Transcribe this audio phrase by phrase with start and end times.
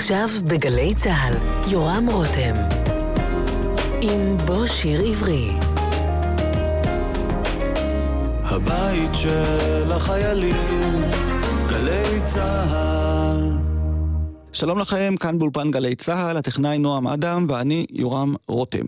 [0.00, 1.34] עכשיו בגלי צה"ל,
[1.72, 2.54] יורם רותם.
[4.00, 5.50] עם בוא שיר עברי.
[8.44, 11.00] הבית של החיילים,
[11.68, 13.58] גלי צה"ל.
[14.52, 18.86] שלום לכם, כאן באולפן גלי צה"ל, הטכנאי נועם אדם ואני יורם רותם.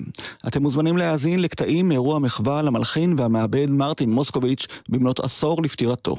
[0.48, 6.16] אתם מוזמנים להאזין לקטעים מאירוע מחווה למלחין והמעבד מרטין מוסקוביץ' במלאת עשור לפטירתו.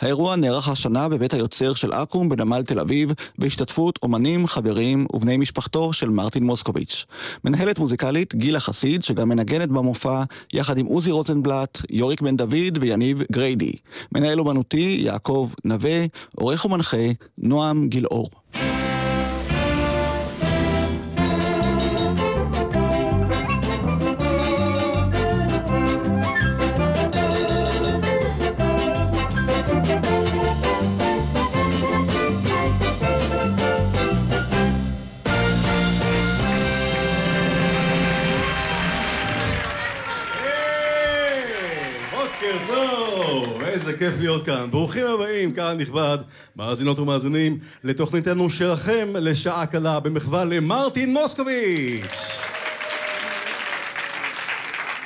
[0.00, 5.92] האירוע נערך השנה בבית היוצר של אקו"ם בנמל תל אביב, בהשתתפות אומנים, חברים ובני משפחתו
[5.92, 7.06] של מרטין מוסקוביץ'.
[7.44, 13.22] מנהלת מוזיקלית גילה חסיד, שגם מנגנת במופע, יחד עם עוזי רוזנבלט, יוריק בן דוד ויניב
[13.32, 13.72] גריידי.
[14.12, 17.06] מנהל אומנותי יעקב נווה, עורך ומנחה
[17.38, 18.28] נועם גילאור.
[44.12, 44.70] כיף להיות כאן.
[44.70, 46.18] ברוכים הבאים, קהל נכבד,
[46.56, 52.40] מאזינות ומאזינים, לתוכניתנו שלכם לשעה קלה במחווה למרטין מוסקוביץ'.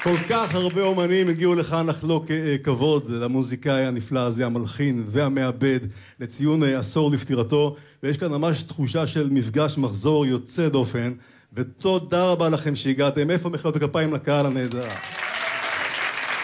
[0.03, 5.81] כל כך הרבה אומנים הגיעו לכאן לחלוק אה, כבוד למוזיקאי הנפלא הזה, המלחין והמעבד,
[6.21, 11.13] לציון אה, עשור לפטירתו, ויש כאן ממש תחושה של מפגש מחזור יוצא דופן,
[11.55, 13.31] ותודה רבה לכם שהגעתם.
[13.31, 14.89] איפה מחיאות הכפיים לקהל הנהדר?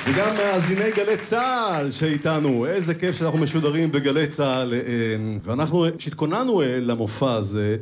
[0.06, 4.75] וגם מאזיני גלי צה"ל שאיתנו, איזה כיף שאנחנו משודרים בגלי צה"ל.
[4.75, 4.81] אה,
[5.42, 7.77] ואנחנו, כשהתכוננו אה, למופע הזה,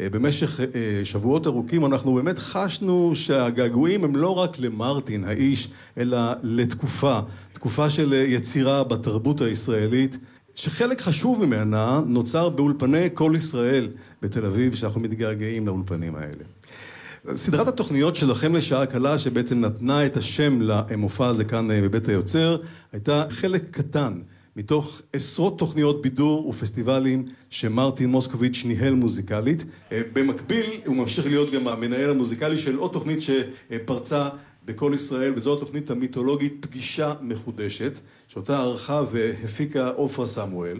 [0.00, 0.60] אה, במשך
[1.04, 7.18] שבועות ארוכים, אנחנו באמת חשנו שהגעגועים הם לא רק למרטין האיש, אלא לתקופה,
[7.52, 10.18] תקופה של יצירה בתרבות הישראלית.
[10.54, 13.88] שחלק חשוב ממנה נוצר באולפני כל ישראל
[14.22, 16.44] בתל אביב, שאנחנו מתגעגעים לאולפנים האלה.
[17.34, 22.56] סדרת התוכניות שלכם לשעה קלה, שבעצם נתנה את השם למופע הזה כאן אה, בבית היוצר,
[22.92, 24.20] הייתה חלק קטן
[24.56, 29.64] מתוך עשרות תוכניות בידור ופסטיבלים שמרטין מוסקוביץ' ניהל מוזיקלית.
[29.92, 34.28] אה, במקביל הוא ממשיך להיות גם המנהל המוזיקלי של עוד תוכנית שפרצה
[34.64, 40.78] בכל ישראל, וזו התוכנית המיתולוגית פגישה מחודשת, שאותה ערכה והפיקה עופרה סמואל.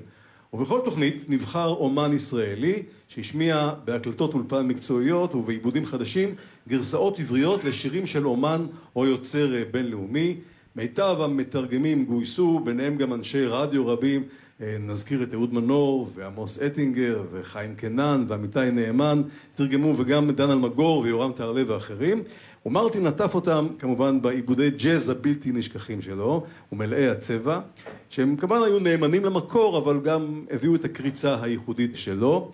[0.52, 6.34] ובכל תוכנית נבחר אומן ישראלי שהשמיע בהקלטות אולפן מקצועיות ובעיבודים חדשים
[6.68, 10.36] גרסאות עבריות לשירים של אומן או יוצר בינלאומי.
[10.76, 14.22] מיטב המתרגמים גויסו, ביניהם גם אנשי רדיו רבים,
[14.60, 19.22] אה, נזכיר את אהוד מנור ועמוס אטינגר וחיים קנן ועמיתי נאמן,
[19.54, 22.22] תרגמו וגם דן אלמגור ויורם טהרלב ואחרים.
[22.66, 27.60] ומרטין נטף אותם כמובן בעיבודי ג'אז הבלתי נשכחים שלו ומלאי הצבע
[28.08, 32.50] שהם כמובן היו נאמנים למקור אבל גם הביאו את הקריצה הייחודית שלו.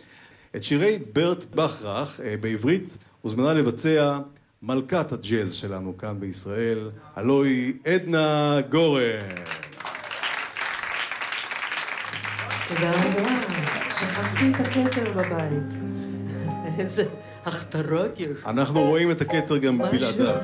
[0.56, 4.18] את שירי ברט בכרך אה, בעברית הוזמנה לבצע
[4.62, 9.18] מלכת הג'אז שלנו כאן בישראל הלוא היא עדנה גורן.
[12.68, 13.34] תודה רבה,
[14.00, 15.74] שכחתי את הכתר בבית.
[16.78, 17.04] איזה
[17.46, 18.28] הכתרות יש.
[18.46, 20.34] אנחנו רואים את הכתר גם בלעדיו.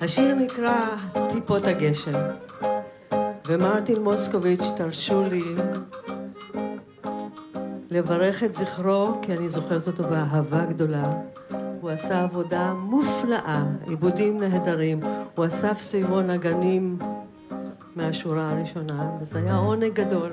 [0.00, 0.80] השיר נקרא
[1.28, 2.12] טיפות הגשם,
[3.46, 5.44] ומרטין מוסקוביץ', תרשו לי
[7.90, 11.04] לברך את זכרו, כי אני זוכרת אותו באהבה גדולה.
[11.80, 15.00] הוא עשה עבודה מופלאה, עיבודים נהדרים.
[15.34, 16.98] הוא אסף סביבו נגנים
[17.96, 20.32] מהשורה הראשונה, וזה היה עונג גדול.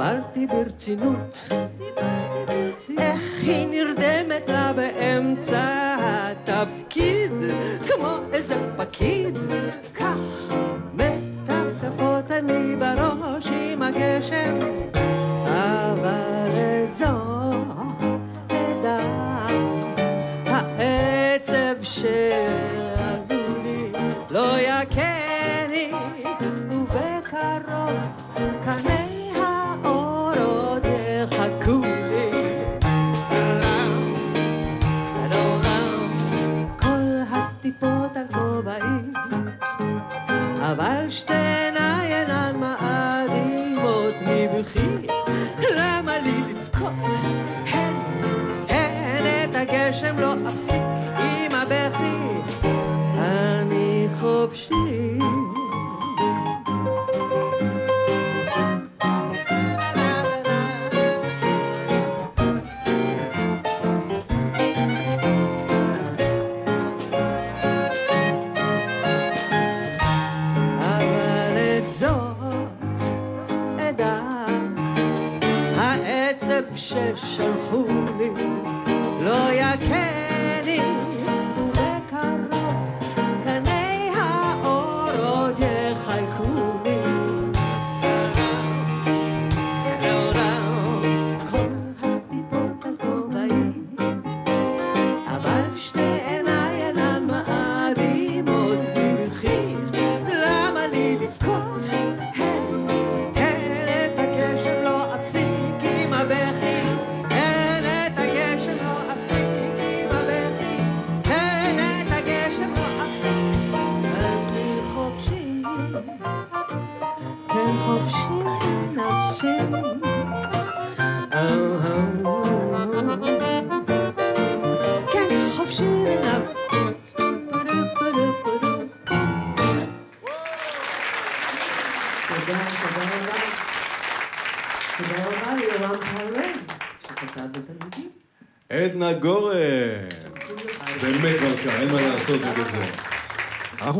[0.00, 1.34] Barti per ținut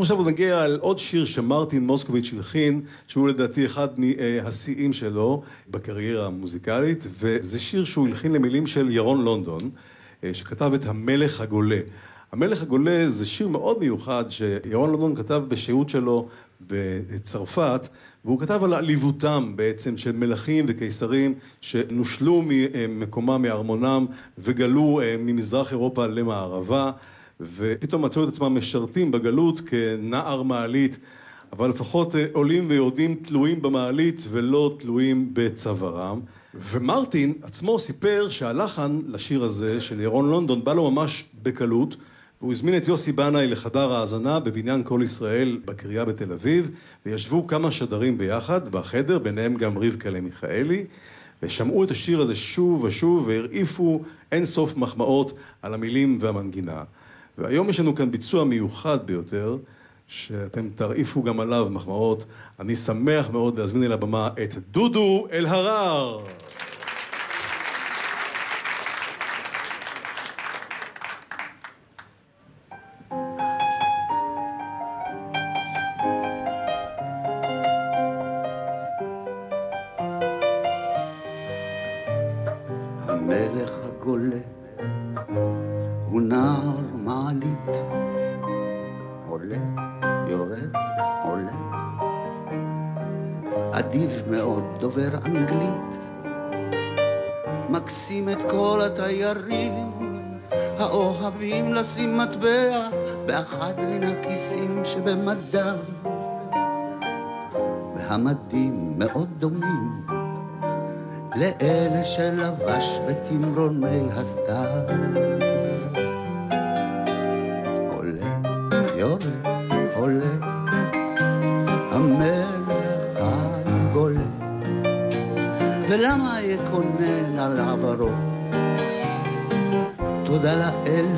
[0.01, 6.25] אנחנו עכשיו נגיע על עוד שיר שמרטין מוסקוביץ' הלחין, שהוא לדעתי אחד מהשיאים שלו בקריירה
[6.25, 9.69] המוזיקלית, וזה שיר שהוא הלחין למילים של ירון לונדון,
[10.33, 11.79] שכתב את המלך הגולה.
[12.31, 16.27] המלך הגולה זה שיר מאוד מיוחד שירון לונדון כתב בשהות שלו
[16.67, 17.87] בצרפת,
[18.25, 24.05] והוא כתב על עליבותם בעצם של מלכים וקיסרים שנושלו ממקומם, מארמונם,
[24.37, 26.91] וגלו אה, ממזרח אירופה למערבה,
[27.41, 30.97] ופתאום מצאו את עצמם משרתים בגלות כנער מעלית,
[31.53, 36.19] אבל לפחות אה, עולים ויורדים תלויים במעלית ולא תלויים בצווארם.
[36.53, 41.95] ומרטין עצמו סיפר שהלחן לשיר הזה של ירון לונדון בא לו ממש בקלות.
[42.41, 46.71] והוא הזמין את יוסי בנאי לחדר האזנה בבניין כל ישראל בקריה בתל אביב,
[47.05, 50.85] וישבו כמה שדרים ביחד בחדר, ביניהם גם רבקה למיכאלי,
[51.43, 54.01] ושמעו את השיר הזה שוב ושוב, והרעיפו
[54.31, 56.83] אין סוף מחמאות על המילים והמנגינה.
[57.37, 59.57] והיום יש לנו כאן ביצוע מיוחד ביותר,
[60.07, 62.25] שאתם תרעיפו גם עליו מחמאות.
[62.59, 66.19] אני שמח מאוד להזמין אל הבמה את דודו אלהרר.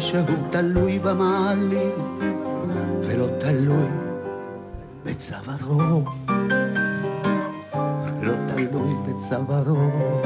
[0.04, 1.94] שהוא תלוי במעלית
[3.02, 3.90] ולא תלוי
[5.06, 6.04] בצווארו.
[8.22, 10.23] לא תלוי בצווארו.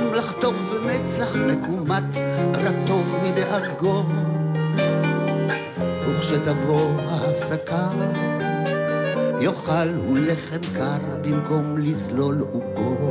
[0.00, 2.04] וגם לחטוף מצח מקומת,
[2.54, 4.02] רטוב מדאגו.
[6.06, 7.88] וכשתבוא ההפסקה,
[9.40, 13.09] יאכל הוא לחם קר במקום לזלול עוגות.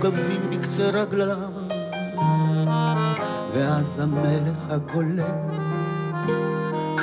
[0.00, 1.52] חרגבים בקצה רגליו.
[3.54, 5.32] ואז המלך הגולה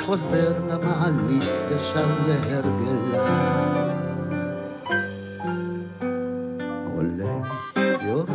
[0.06, 3.28] חוזר למעלית ושר להרגלה.
[6.94, 7.38] עולה,
[8.06, 8.28] יורד,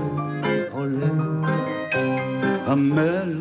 [0.72, 1.08] עולה,
[2.68, 3.33] המלך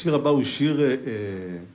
[0.00, 0.94] השיר הבא הוא שיר אה, אה,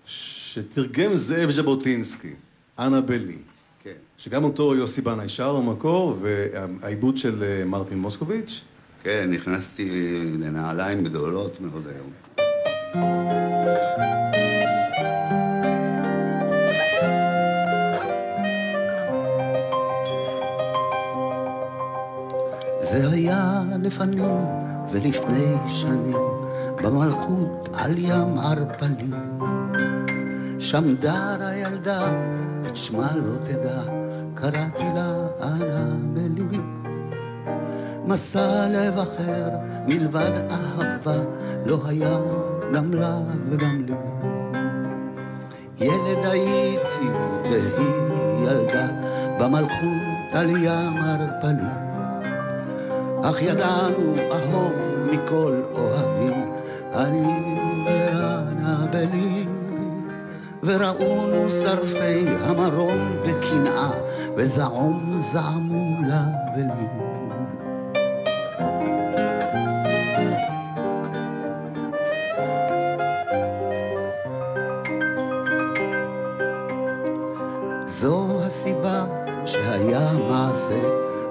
[0.06, 2.34] שתרגם זאב ז'בוטינסקי,
[2.80, 3.38] אנה בלי.
[3.84, 3.92] כן.
[4.18, 8.62] שגם אותו יוסי בנאי שר במקור, והעיבוד של אה, מרטין מוסקוביץ'.
[9.04, 9.90] כן, נכנסתי
[10.40, 12.10] לנעליים גדולות מאוד היום.
[22.80, 24.38] זה היה לפנים
[24.92, 26.35] ולפני שנים,
[26.84, 29.14] במלכות על ים ערפלים.
[30.60, 32.08] שם דרה ילדה,
[32.62, 33.82] את שמה לא תדע,
[34.34, 36.60] קראתי לה אנבלי.
[38.06, 39.50] מסע לב אחר,
[39.88, 41.24] מלבד אהבה,
[41.66, 42.18] לא היה
[42.74, 43.18] גם לה
[43.50, 43.94] וגם לי.
[45.80, 47.10] ילד הייתי
[47.44, 48.88] והיא ילדה,
[49.40, 51.86] במלכות על ים ערפלים.
[53.24, 54.74] אך ידענו אהוב
[55.12, 55.85] מכל אוהבים,
[57.06, 59.46] אני ואנבלי.
[60.64, 63.90] וראונו שרפי המרום בקנאה,
[64.38, 66.24] וזעום זעמו לה
[66.56, 66.88] ולי.
[77.86, 79.06] זו הסיבה
[79.46, 80.82] שהיה מעשה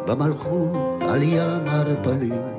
[0.07, 2.55] במלכות על ים ערפלים.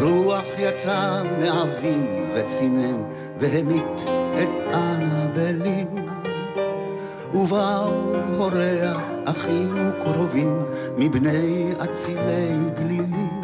[0.00, 0.39] רוח
[0.70, 3.02] יצא מאבים וצינן
[3.38, 4.04] והמית
[4.42, 5.84] את אנבלי.
[7.34, 10.64] ובאו הוריה, אחים וקרובים,
[10.96, 13.40] מבני אצילי גלילים.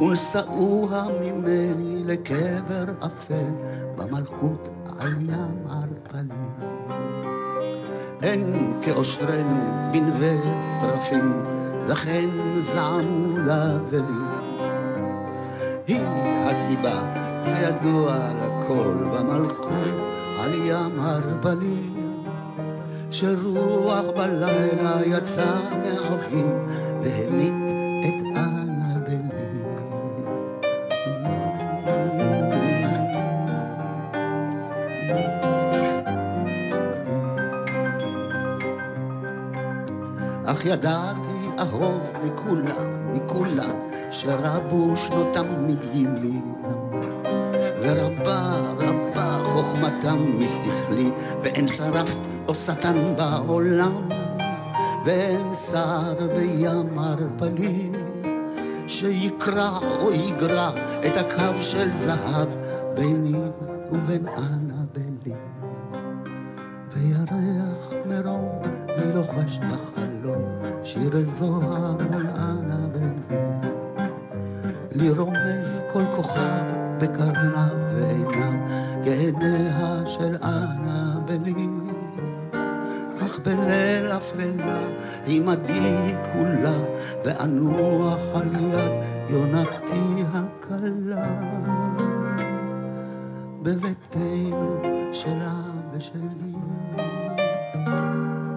[0.00, 3.50] ונשאוה ממני לקבר אפל
[3.96, 4.68] במלכות
[4.98, 6.52] על ים ערפלים.
[8.22, 10.36] אין כאושרנו בנווה
[10.80, 11.42] שרפים,
[11.88, 13.26] לכן זעמו.
[13.92, 14.25] היא
[16.76, 17.02] הסיבה,
[17.40, 19.94] זה ידוע לכל במלכות
[20.40, 21.96] על ים הרבלים.
[23.10, 26.64] שרוח בלילה יצא מאבים
[27.02, 27.54] והמית
[28.00, 29.18] את אנבלי.
[40.44, 42.95] אך ידעתי אהוב מכולם,
[43.36, 43.70] מכולם,
[44.10, 46.54] שרבו שנותם מגילים.
[47.80, 51.10] ורבה רבה חוכמתם משכלי,
[51.42, 52.16] ואין שרף
[52.48, 54.08] או שטן בעולם,
[55.04, 57.90] ואין שר בים ערפלי,
[58.86, 60.70] שיקרע או יגרע
[61.06, 62.48] את הקו של זהב
[62.94, 63.38] ביני
[63.92, 65.34] ובין אנבלי.
[66.92, 68.62] וירח מרום
[68.98, 70.44] מלוחש בחלום
[70.84, 72.85] שיר זוהר מול אנבלי.
[75.00, 76.64] לרומז כל כוכב
[77.00, 78.52] בקרניו ועיניו
[79.04, 81.68] כעיניה של אנבלי.
[83.26, 84.80] אך בליל אפלה
[85.26, 86.78] עמדי כולה
[87.24, 88.90] ואנוח על יד
[89.30, 91.26] יונתי הקלה.
[93.62, 94.80] בביתנו
[95.12, 95.54] שלה
[95.92, 96.56] ושלי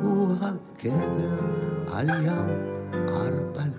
[0.01, 1.45] הוא הקבר
[1.93, 2.49] על ים
[3.07, 3.78] ערפלי.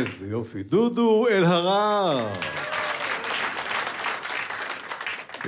[0.00, 0.62] איזה יופי.
[0.62, 2.28] דודו אלהרר.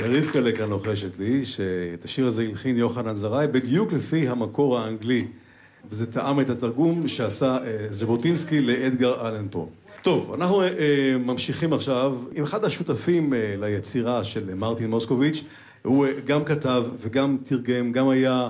[0.00, 5.26] יריב קלה כאן לוחשת לי שאת השיר הזה הלחין יוחנן זרעי בדיוק לפי המקור האנגלי.
[5.90, 9.68] וזה טעם את התרגום שעשה אה, ז'בוטינסקי לאדגר אלן פה.
[10.02, 10.68] טוב, אנחנו אה,
[11.18, 15.44] ממשיכים עכשיו עם אחד השותפים אה, ליצירה של מרטין מוסקוביץ'.
[15.82, 18.48] הוא גם כתב וגם תרגם, גם היה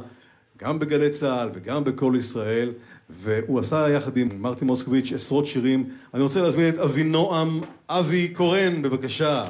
[0.62, 2.72] גם בגלי צה"ל וגם בקול ישראל,
[3.10, 5.88] והוא עשה יחד עם מרטין מוסקוביץ' עשרות שירים.
[6.14, 9.44] אני רוצה להזמין את אבינועם אבי קורן, בבקשה.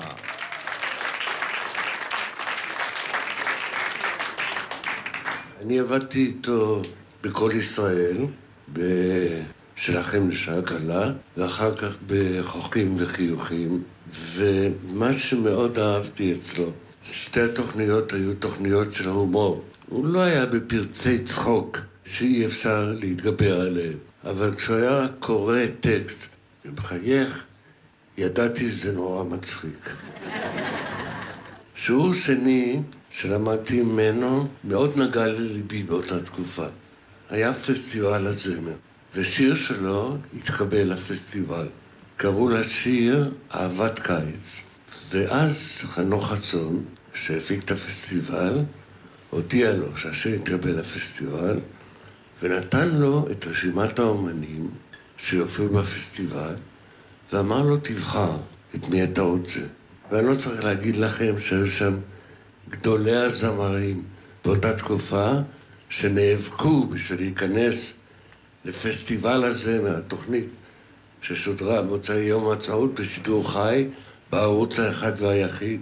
[5.63, 6.83] אני עבדתי איתו
[7.23, 8.17] בקול ישראל,
[8.73, 13.83] בשלכם לשעה קלה, ואחר כך בחוכים וחיוכים,
[14.35, 16.71] ומה שמאוד אהבתי אצלו,
[17.03, 19.65] שתי התוכניות היו תוכניות של הומור.
[19.93, 26.29] הוא לא היה בפרצי צחוק שאי אפשר להתגבר עליהם, אבל כשהוא היה קורא טקסט
[26.65, 27.45] ומחייך,
[28.19, 29.95] ידעתי שזה נורא מצחיק.
[31.75, 36.67] שיעור שני שלמדתי ממנו מאוד נגע לליבי באותה תקופה.
[37.31, 38.77] היה פסטיבל הזמר,
[39.15, 41.67] ושיר שלו התקבל לפסטיבל.
[42.17, 44.63] קראו לשיר אהבת קיץ.
[45.11, 46.85] ואז חנוך חצון,
[47.15, 48.59] שהפיק את הפסטיבל,
[49.33, 51.61] הודיע לו שהשיר התקבל לפסטיבל,
[52.43, 54.71] ונתן לו את רשימת האומנים
[55.17, 56.55] שיופיעו בפסטיבל,
[57.33, 58.37] ואמר לו, תבחר
[58.75, 59.61] את מי אתה רוצה.
[60.11, 61.97] ואני לא צריך להגיד לכם שהיו שם
[62.69, 64.03] גדולי הזמרים
[64.45, 65.31] באותה תקופה,
[65.89, 67.95] שנאבקו בשביל להיכנס
[68.65, 70.49] לפסטיבל הזמר, התוכנית
[71.21, 73.89] ששודרה מוצאי יום העצמאות בשידור חי,
[74.31, 75.81] בערוץ האחד והיחיד.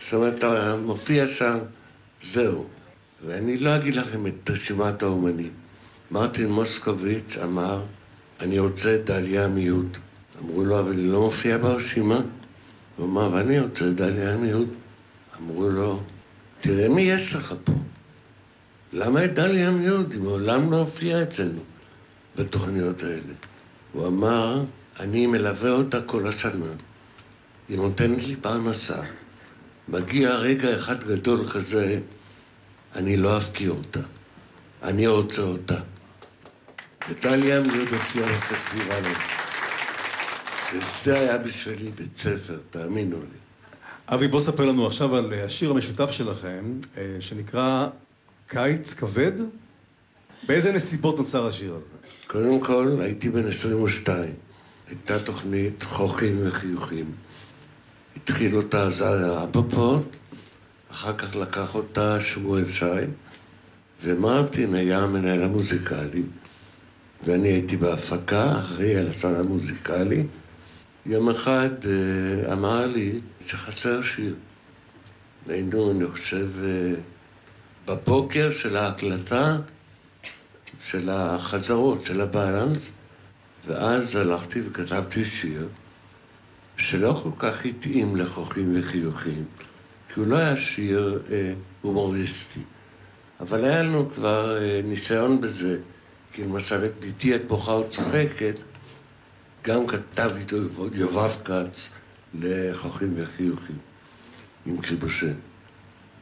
[0.00, 1.58] זאת אומרת, אתה מופיע שם,
[2.22, 2.66] זהו.
[3.26, 5.50] ואני לא אגיד לכם את רשימת האומנים.
[6.10, 7.82] מרטין מוסקוביץ' אמר,
[8.40, 9.98] אני רוצה את דליה מיעוט.
[10.40, 12.20] אמרו לו, אבל היא לא מופיעה ברשימה.
[12.96, 14.68] הוא אמר, ואני רוצה את דליה מיעוט.
[15.38, 16.00] אמרו לו,
[16.60, 17.72] תראה מי יש לך פה.
[18.92, 20.12] למה את דליה מיעוט?
[20.12, 21.60] היא מעולם לא הופיעה אצלנו
[22.36, 23.34] בתוכניות האלה.
[23.92, 24.64] הוא אמר,
[25.00, 26.72] אני מלווה אותה כל השנה.
[27.68, 29.02] היא נותנת לי פרנסה.
[29.88, 32.00] מגיע רגע אחד גדול כזה,
[32.94, 34.00] אני לא אפקיר אותה.
[34.82, 35.80] אני רוצה אותה.
[37.08, 39.40] ודליה מיעוט הופיעה בפסטיבל הזה.
[40.74, 43.38] וזה היה בשבילי בית ספר, תאמינו לי.
[44.08, 46.64] אבי, בוא ספר לנו עכשיו על השיר המשותף שלכם,
[46.96, 47.88] אה, שנקרא
[48.46, 49.32] קיץ כבד.
[50.46, 51.86] באיזה נסיבות נוצר השיר הזה?
[52.26, 54.34] קודם כל, הייתי בן 22.
[54.88, 57.12] הייתה תוכנית חוכים וחיוכים.
[58.16, 60.16] התחיל אותה עזריה רפפורט,
[60.92, 62.84] אחר כך לקח אותה שמואל שי,
[64.02, 66.22] ומרטין היה המנהל המוזיקלי,
[67.24, 70.26] ואני הייתי בהפקה, אחראי על הצד המוזיקלי.
[71.06, 74.34] יום אחד אה, אמר לי שחסר שיר.
[75.48, 76.92] היינו, אני חושב, אה,
[77.86, 79.58] בבוקר של ההקלטה
[80.84, 82.92] של החזרות, של הבאלנס,
[83.66, 85.68] ואז הלכתי וכתבתי שיר
[86.76, 89.44] שלא כל כך התאים לחוכים וחיוכים,
[90.14, 92.60] כי הוא לא היה שיר אה, הומוריסטי.
[93.40, 95.78] אבל היה לנו כבר אה, ניסיון בזה,
[96.32, 98.54] כי למשל את בתי את בוכה וצוחקת,
[99.64, 100.56] גם כתב איתו
[100.92, 101.88] יובב כץ
[102.34, 103.78] לחוכים וחיוכים,
[104.66, 105.34] עם קריבושן,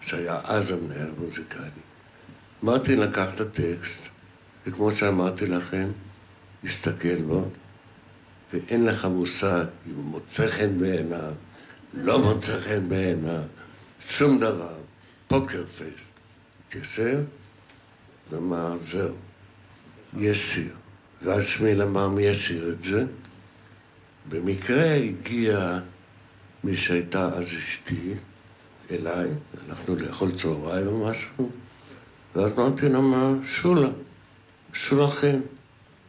[0.01, 1.69] שהיה אז המנהל המוזיקלי.
[2.63, 4.09] מרטין לקח את הטקסט,
[4.67, 5.89] וכמו שאמרתי לכם,
[6.65, 7.49] הסתכל בו,
[8.53, 11.33] ואין לך מושג אם הוא מוצא חן בעיניו,
[11.95, 13.43] לא מוצא חן בעיניו,
[14.09, 14.75] שום דבר,
[15.29, 16.01] פוקר פייס.
[16.69, 17.21] התיישב
[18.31, 19.15] ואמר, זהו,
[20.19, 20.75] יש שיר.
[21.23, 23.05] ואז שמיל אמר מי ישיר את זה.
[24.29, 25.81] במקרה הגיעה
[26.65, 28.15] מי שהייתה אז אשתי
[28.91, 29.29] אליי,
[29.69, 31.51] הלכנו לאכול צהריים או משהו,
[32.37, 33.89] ואז מרטין אמר, שולה,
[34.73, 35.41] שולה חן.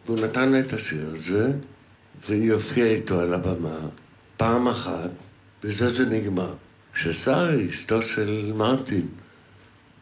[0.05, 1.51] והוא נתן לה את השיר הזה,
[2.27, 3.79] והיא הופיעה איתו על הבמה
[4.37, 5.11] פעם אחת,
[5.63, 6.53] וזה זה נגמר.
[6.99, 9.07] כששרי, אשתו של מרטין,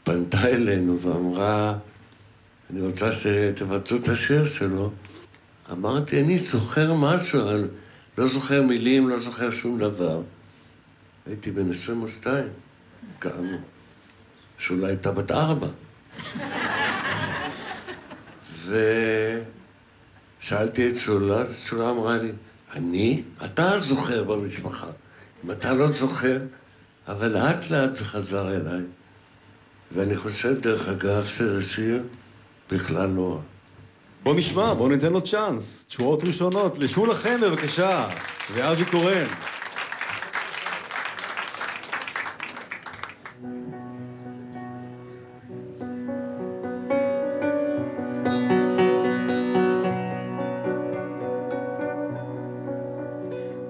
[0.03, 1.77] פנתה אלינו ואמרה,
[2.69, 4.91] אני רוצה שתבצעו את השיר שלו,
[5.71, 7.63] אמרתי, אני זוכר משהו, אני
[8.17, 10.21] לא זוכר מילים, לא זוכר שום דבר.
[11.25, 12.45] הייתי בן 22,
[13.21, 13.59] כאמור,
[14.57, 15.67] שאולי הייתה בת ארבע.
[20.39, 22.31] ושאלתי את שולה, אז שולה אמרה לי,
[22.75, 23.23] אני?
[23.45, 24.87] אתה זוכר במשפחה.
[25.45, 26.37] אם אתה לא זוכר,
[27.07, 28.81] אבל לאט לאט זה חזר אליי.
[29.91, 32.03] ואני חושב, דרך אגב, שזה שיר
[32.71, 33.41] בכלל לא רע.
[34.23, 35.85] בוא נשמע, בוא ניתן לו צ'אנס.
[35.87, 38.07] תשואות ראשונות לשולה חן בבקשה,
[38.53, 39.25] ואבי קורן.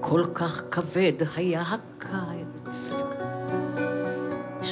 [0.00, 2.37] כל כך כבד היה הקיץ,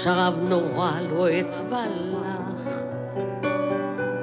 [0.07, 2.69] שרב נורא לוהט ולח,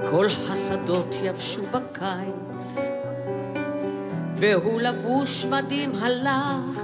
[0.10, 2.78] כל השדות יבשו בקיץ,
[4.36, 6.82] והוא לבוש מדים הלך.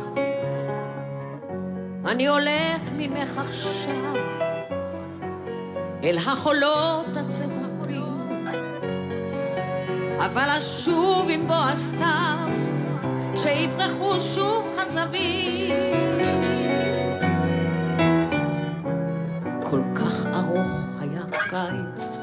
[2.05, 4.15] אני הולך ממך עכשיו
[6.03, 8.47] אל החולות הצהובים,
[10.17, 12.49] אבל אשוב עם בוא הסתיו
[13.35, 15.48] כשיפרחו שוב חצבים.
[21.51, 22.19] הקיץ,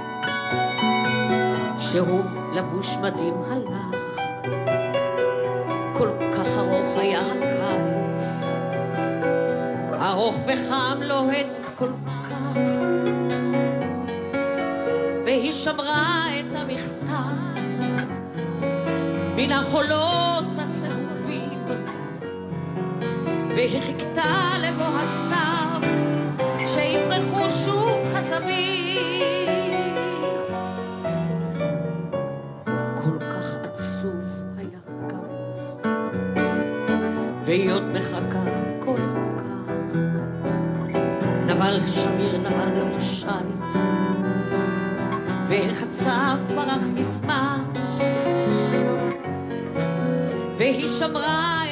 [1.79, 2.21] שהוא
[2.55, 4.21] לבוש מדים הלך.
[5.93, 8.47] כל כך ארוך היה הקיץ,
[10.01, 11.91] ארוך וחם לוהט כל
[12.23, 12.59] כך,
[15.25, 17.37] והיא שמרה את המכתב
[19.37, 20.56] מן החולות
[37.65, 38.45] עוד מחכה
[38.81, 38.97] כל
[39.39, 39.95] כך.
[41.47, 43.77] נבל שמיר נבל גם שייט,
[45.49, 47.65] והחצב פרח מזמן.
[50.57, 51.63] והיא שמרה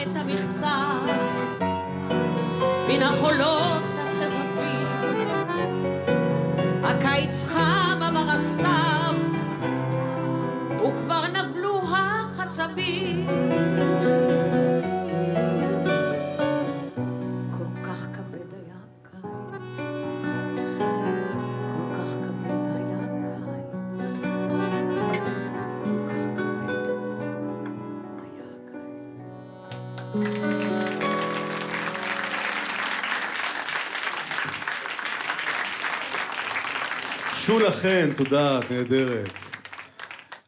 [37.85, 39.33] חן, תודה, נהדרת.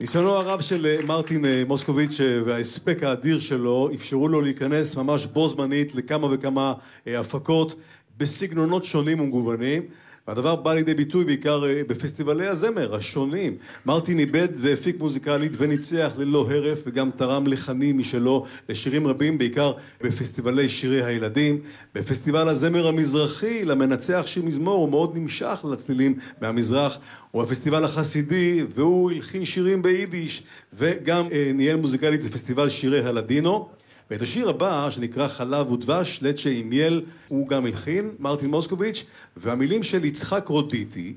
[0.01, 5.27] ניסיונו הרב של אה, מרטין אה, מוסקוביץ' אה, וההספק האדיר שלו אפשרו לו להיכנס ממש
[5.27, 6.75] בו זמנית לכמה וכמה
[7.07, 7.75] הפקות
[8.17, 9.83] בסגנונות שונים ומגוונים.
[10.29, 13.57] והדבר בא לידי ביטוי בעיקר אה, בפסטיבלי הזמר השונים.
[13.87, 20.69] מרטין איבד והפיק מוזיקלית וניצח ללא הרף וגם תרם לחנים משלו לשירים רבים, בעיקר בפסטיבלי
[20.69, 21.61] שירי הילדים.
[21.95, 26.99] בפסטיבל הזמר המזרחי, למנצח שיר מזמור, הוא מאוד נמשך לצלילים מהמזרח.
[27.35, 33.69] ובפסטיבל החסידי, והוא הלחין שירים ביידיש, וגם אה, ניהל מוזיקלית בפסטיבל שירי הלדינו.
[34.11, 39.05] ואת השיר הבא, שנקרא חלב ודבש, לצ'ה אימיאל, הוא גם הלחין, מרטין מוסקוביץ',
[39.37, 41.15] והמילים של יצחק רודיטי,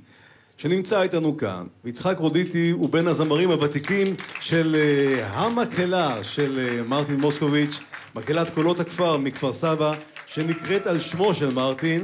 [0.57, 1.65] שנמצא איתנו כאן.
[1.83, 7.79] ויצחק רודיטי הוא בין הזמרים הוותיקים של uh, המקהלה של uh, מרטין מוסקוביץ',
[8.15, 9.93] מקהלת קולות הכפר מכפר סבא,
[10.25, 12.03] שנקראת על שמו של מרטין.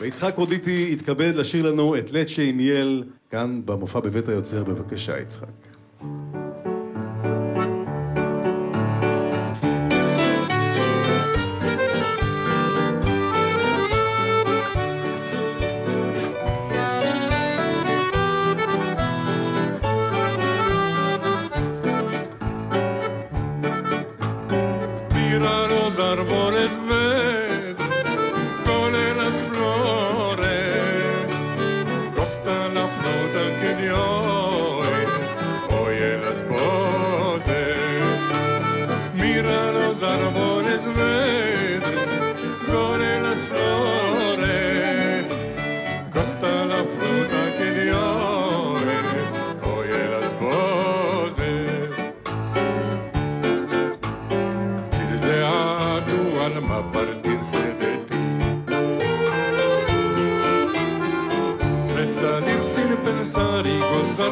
[0.00, 5.71] ויצחק רודיטי התכבד לשיר לנו את לצ'ה אימיאל, כאן במופע בבית היוצר, בבקשה יצחק.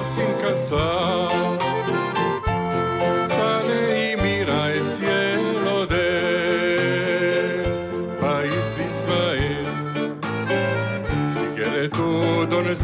[0.05, 1.59] Sin cansar.
[3.29, 7.57] Sale y mira el cielo del
[8.20, 9.66] país de Israel.
[11.29, 12.74] Si quiere tu donde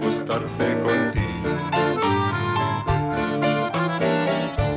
[0.00, 1.50] gustarse contigo.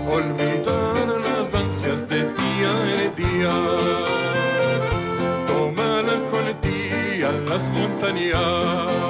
[0.10, 2.72] olvidar las ansias de día
[3.04, 3.56] en día.
[5.48, 6.78] Tomar contigo
[7.50, 9.07] las montañas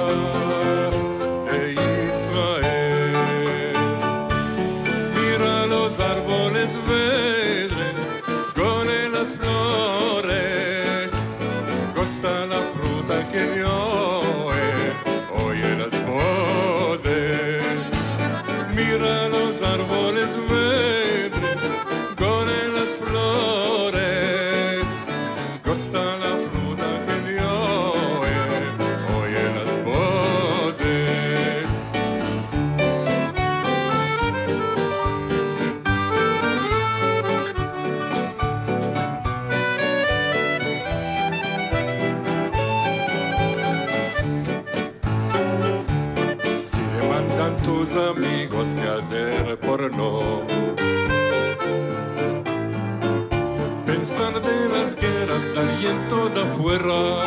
[53.84, 55.44] Pensar de las guerras,
[55.82, 57.22] y en toda fuera.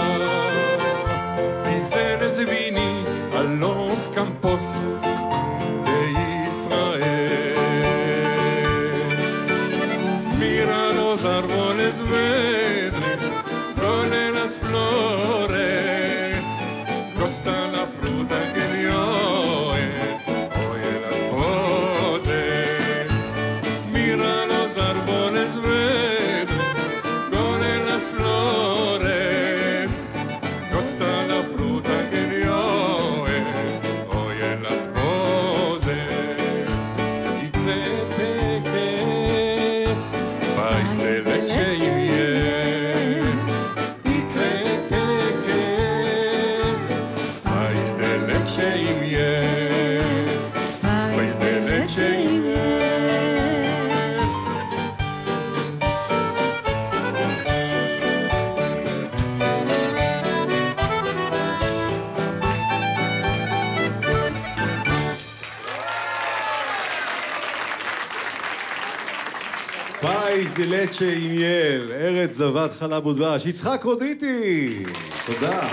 [1.66, 3.04] Pinceles de vini
[3.38, 4.80] a los campos.
[70.62, 74.84] עם יעל, ארץ זבת חלב ודבש, יצחק רודיטי!
[75.26, 75.70] תודה.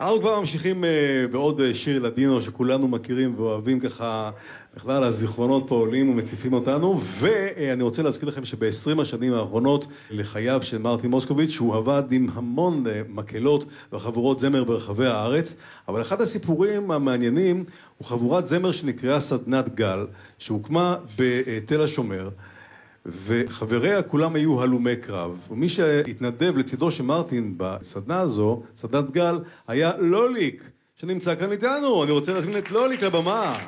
[0.00, 0.86] אנחנו כבר ממשיכים uh,
[1.32, 4.30] בעוד uh, שיר לדינו שכולנו מכירים ואוהבים ככה,
[4.76, 10.62] בכלל הזיכרונות פה עולים ומציפים אותנו, ואני uh, רוצה להזכיר לכם שב-20 השנים האחרונות לחייו
[10.62, 15.56] של מרטין מוסקוביץ' הוא עבד עם המון מקהלות וחבורות זמר ברחבי הארץ,
[15.88, 17.64] אבל אחד הסיפורים המעניינים
[17.98, 20.06] הוא חבורת זמר שנקראה סדנת גל,
[20.38, 22.28] שהוקמה בתל השומר.
[23.08, 25.46] וחבריה כולם היו הלומי קרב.
[25.50, 29.38] ומי שהתנדב לצידו של מרטין בסדנה הזו, סדנת גל,
[29.68, 32.04] היה לוליק, שנמצא כאן איתנו.
[32.04, 33.58] אני רוצה להזמין את לוליק לבמה.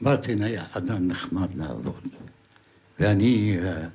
[0.00, 2.08] מרטין היה אדם נחמד לעבוד,
[3.00, 3.88] ואני אה,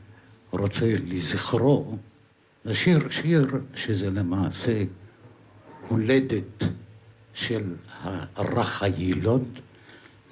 [0.52, 1.98] רוצה לזכרו
[2.66, 4.84] לשיר שיר שזה למעשה
[5.88, 6.64] הולדת
[7.34, 7.64] של
[8.36, 9.60] הרך היילוד,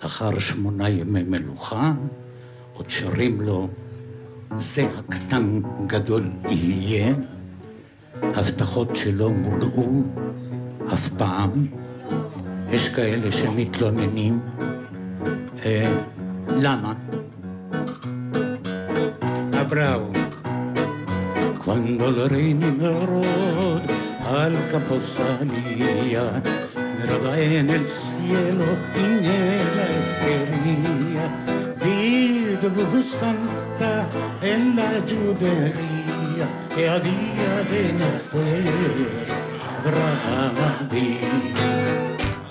[0.04, 1.94] לאחר שמונה ימי מלוכה,
[2.74, 3.68] עוד שרים לו,
[4.58, 7.14] זה הקטן גדול יהיה,
[8.22, 10.04] הבטחות שלא מולאו
[10.94, 11.68] אף פעם,
[12.70, 14.40] יש כאלה שמתלוננים,
[15.66, 16.02] אה,
[16.48, 16.94] למה?
[19.62, 20.12] אבראו,
[21.64, 23.84] Cuando el rey Nimrod
[24.26, 25.00] al campo
[27.02, 29.24] miraba en el cielo y
[29.76, 31.26] la espería.
[32.94, 34.08] Luz santa
[34.42, 39.28] en la lluvería que había de nacer
[39.84, 41.82] Abraham vino.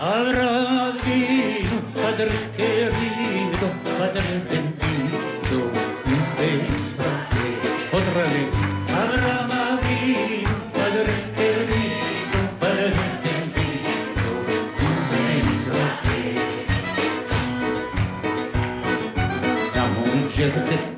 [0.01, 0.99] Abraham
[20.53, 20.90] てきて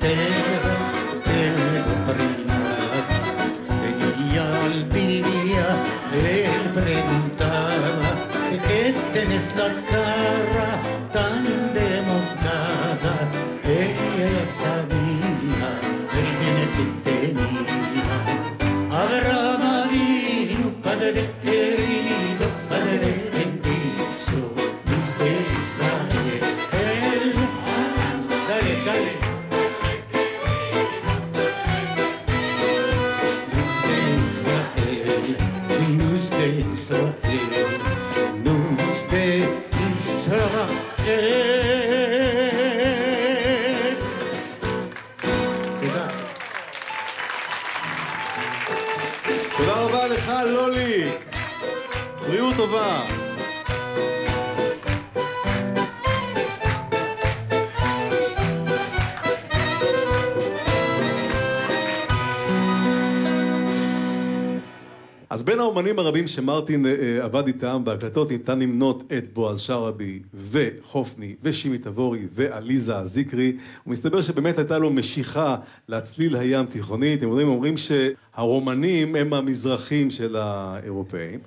[65.73, 72.27] האומנים הרבים שמרטין אה, עבד איתם בהקלטות ניתן למנות את בועז שראבי וחופני ושימי תבורי
[72.31, 73.57] ועליזה זיקרי
[73.87, 75.55] ומסתבר שבאמת הייתה לו משיכה
[75.89, 81.39] לצליל הים תיכוני אתם יודעים, אומרים שהרומנים הם המזרחים של האירופאים.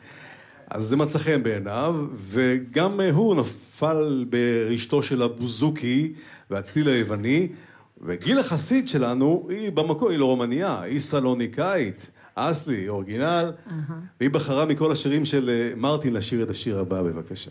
[0.71, 6.12] אז זה מצא חן בעיניו וגם הוא נפל ברשתו של הבוזוקי
[6.51, 7.49] והצליל היווני
[8.01, 13.53] וגיל החסיד שלנו היא במקור, היא לא רומניה, היא סלוניקאית אסלי, אורגינל.
[14.20, 17.51] והיא בחרה מכל השירים של אה, מרטין לשיר את השיר הבא, בבקשה.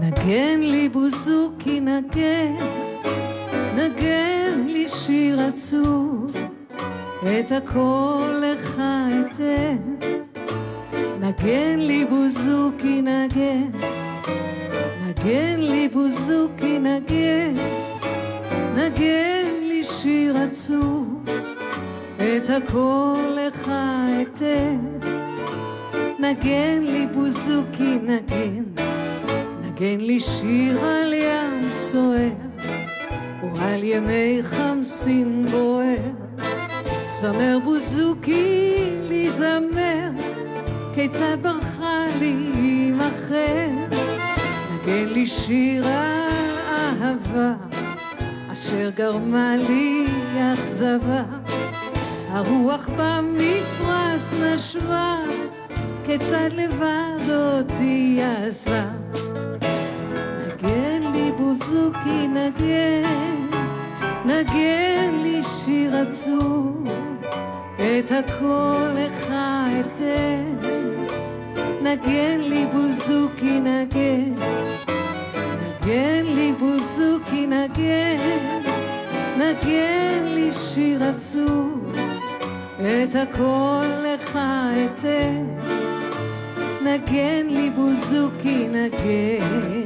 [0.00, 2.56] נגן לי בוזוקי נגן,
[3.76, 6.25] נגן לי שיר עצוב.
[7.26, 8.80] את הכל לך
[9.20, 10.06] אתן.
[11.20, 13.70] נגן לי בוזוקי נגן,
[15.08, 17.54] נגן לי בוזוקי נגן,
[18.76, 21.24] נגן לי שיר עצוב,
[22.16, 23.70] את הכל לך
[24.22, 24.78] אתן.
[26.18, 28.62] נגן לי בוזוקי נגן,
[29.62, 32.30] נגן לי שיר על ים סוער,
[33.54, 36.25] ועל ימי חמסין בוער.
[37.20, 40.10] זמר בוזוקי לי זמר,
[40.94, 42.36] כיצד ברחה לי
[42.92, 43.76] עמכם?
[44.74, 47.52] נגן לי שיר על אהבה,
[48.52, 50.06] אשר גרמה לי
[50.54, 51.22] אכזבה.
[52.28, 55.16] הרוח במפרש נשבה,
[56.06, 58.84] כיצד לבד אותי עזבה.
[60.46, 63.46] נגן לי בוזוקי נגן,
[64.24, 67.05] נגן לי שיר עצוב.
[67.98, 69.32] את הכל לך
[69.80, 70.66] אתן.
[71.82, 74.34] נגן לי בוזוקי נגן,
[75.82, 78.62] נגן לי בוזוקי נגן,
[79.38, 81.92] נגן לי שיר עצוב,
[82.80, 84.38] את הכל לך
[84.84, 85.44] אתן.
[86.84, 89.85] נגן לי בוזוקי נגן.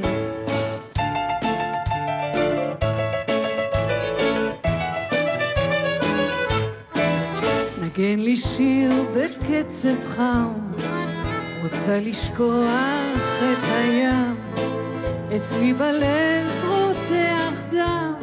[8.31, 10.53] לי שיר בקצב חם,
[11.61, 14.35] רוצה לשכוח את הים,
[15.35, 18.13] אצלי בלב רותח דם,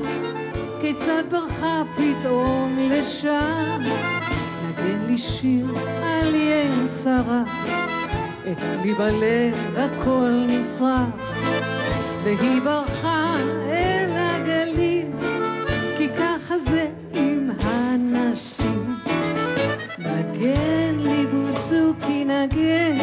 [0.80, 3.78] כיצד ברחה פתאום לשם.
[4.68, 5.66] נגן לי שיר
[6.02, 7.42] על ין שרה,
[8.52, 11.32] אצלי בלב הכל נשרף,
[12.24, 13.17] והיא ברחה
[22.38, 22.98] נגן,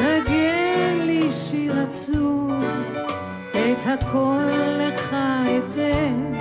[0.00, 2.52] נגן לי שיר עצוב,
[3.52, 4.46] את הכל
[4.78, 5.16] לך
[5.58, 6.32] אתן.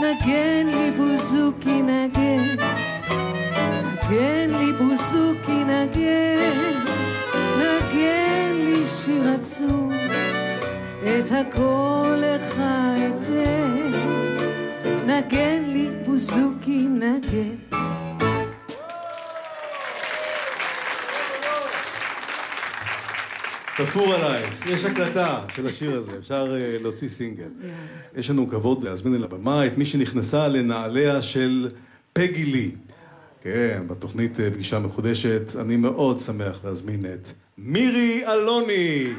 [0.00, 2.56] נגן לי בוזוקי נגן,
[3.84, 6.58] נגן לי בוזוקי נגן,
[7.58, 9.92] נגן לי שיר עצוב,
[11.02, 12.60] את הכל לך
[12.96, 13.90] אתן.
[15.06, 17.63] נגן לי בוזוקי נגן.
[23.76, 27.48] תפור עלייך, יש הקלטה של השיר הזה, אפשר uh, להוציא סינגל.
[28.16, 31.70] יש לנו כבוד להזמין אל הבמה את מי שנכנסה לנעליה של
[32.12, 32.70] פגי לי.
[33.40, 39.12] כן, בתוכנית uh, פגישה מחודשת, אני מאוד שמח להזמין את מירי אלוני.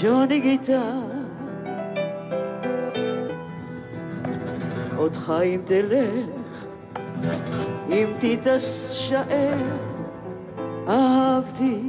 [0.00, 1.08] ג'וני גיטר.
[4.96, 6.64] אותך אם תלך,
[7.88, 9.56] אם תתשאר,
[10.88, 11.82] אהבתי.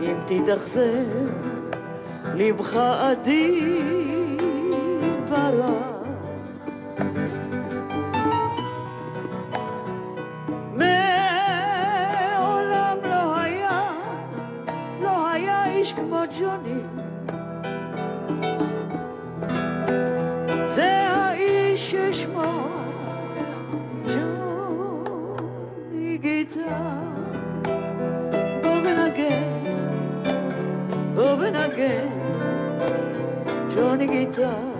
[0.00, 1.04] אם תתאכזר,
[2.34, 4.10] לבך עדיף
[5.30, 5.91] ברח.
[15.96, 16.80] היה איש כמו ג'וני.
[20.66, 22.68] זה האיש ששמו
[24.06, 26.60] ג'וני גיטר.
[28.62, 29.42] בוא ונגן,
[31.14, 32.08] בוא ונגן,
[33.74, 34.50] ג'וני גיטר.
[34.52, 34.71] מעולם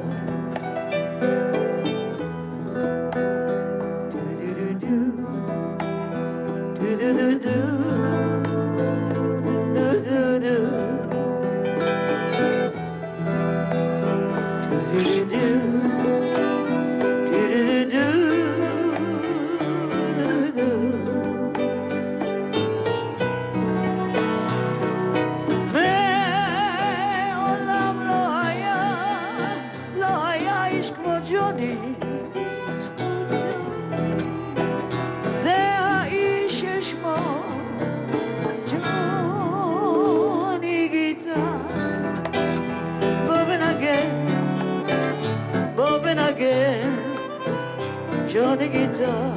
[49.02, 49.31] ג'וני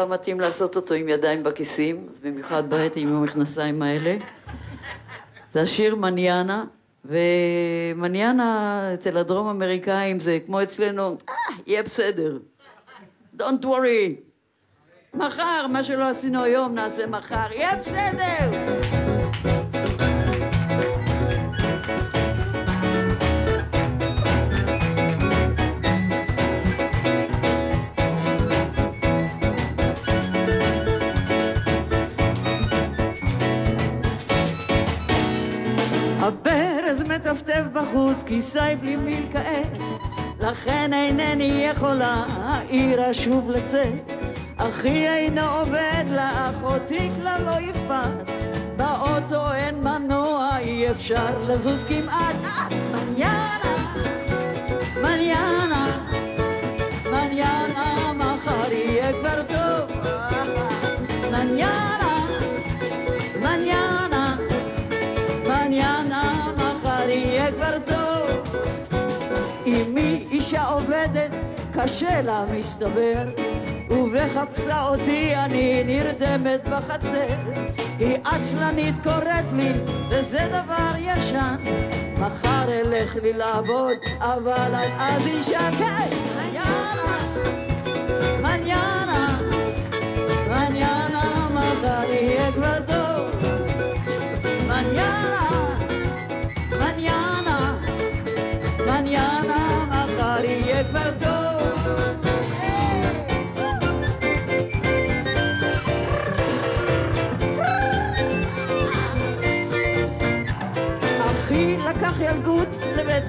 [0.00, 4.16] הבא מתאים לעשות אותו עם ידיים בכיסים, אז במיוחד בעת עם המכנסיים האלה.
[5.54, 6.64] זה השיר מניאנה,
[7.04, 11.34] ומניאנה אצל הדרום אמריקאים זה כמו אצלנו, אה,
[11.66, 12.38] יהיה בסדר.
[13.38, 14.30] Don't worry.
[15.14, 18.99] מחר, מה שלא עשינו היום נעשה מחר, יהיה בסדר.
[37.30, 39.78] מטפטף בחוץ, כיסי בלי מיל כעת,
[40.40, 44.10] לכן אינני יכולה העירה שוב לצאת.
[44.56, 48.30] אחי אינו עובד, לאחותי כלל לא אכפת.
[48.76, 52.36] באוטו אין מנוע, אי אפשר לזוז כמעט.
[52.44, 53.76] אה, מניאנה,
[55.02, 55.98] מניאנה,
[57.12, 60.06] מניאנה, מחר יהיה כבר טוב.
[60.06, 60.44] אה,
[61.30, 61.89] מניאנה, מניאנה.
[71.82, 73.24] קשה לה מסתבר,
[73.90, 77.50] ובחפשה אותי אני נרדמת בחצר.
[77.98, 79.72] היא עצלנית קוראת לי,
[80.10, 81.56] וזה דבר ישן.
[82.18, 86.08] מחר אלך לי לעבוד, אבל עד אז אישה כן.
[86.42, 87.18] מניאנה,
[88.42, 89.38] מניאנה,
[90.48, 92.99] מניאנה, מחר יהיה כבר טוב.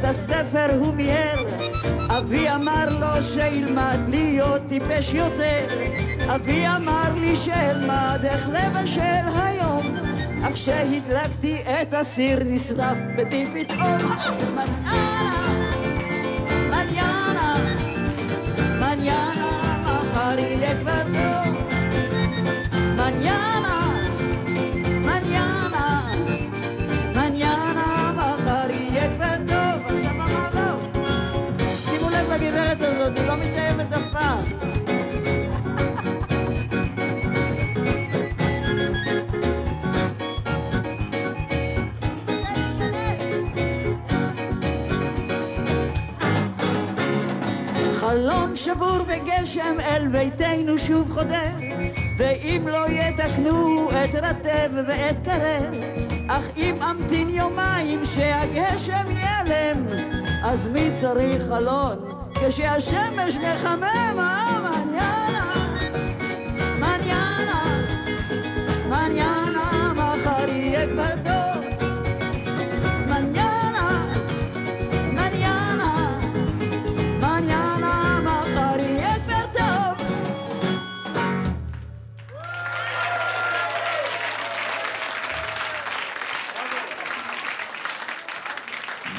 [0.05, 1.43] הספר, הוא מיהר.
[2.17, 5.67] אבי אמר לו שילמד להיות טיפש יותר.
[6.35, 9.95] אבי אמר לי שאלמד איך לבשל היום.
[10.43, 13.97] אך כשהדלקתי את הסיר נשרף ביתי פתאום.
[16.69, 17.55] מניאנה,
[18.79, 21.55] מניאנה, מחר יהיה כבר טוב.
[22.97, 23.50] מניאנה,
[48.21, 51.51] חלון שבור בגשם אל ביתנו שוב חודר
[52.17, 55.69] ואם לא יתקנו את רטב ואת קרר,
[56.29, 59.85] אך אם אמתין יומיים שהגשם ייעלם,
[60.43, 61.97] אז מי צריך חלון
[62.33, 64.19] כשהשמש מחמם?
[64.19, 64.90] אה,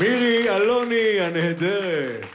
[0.02, 2.26] מירי אלוני הנהדרת,